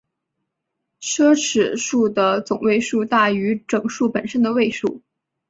[0.99, 4.99] 奢侈数的总位数大于整数本身的位数。